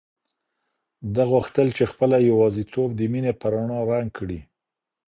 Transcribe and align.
ده 1.13 1.23
غوښتل 1.31 1.67
چې 1.77 1.83
خپله 1.91 2.17
یوازیتوب 2.29 2.89
د 2.95 3.01
مینې 3.11 3.33
په 3.39 3.45
رڼا 3.53 3.79
رنګ 3.91 4.09
کړي. 4.17 4.39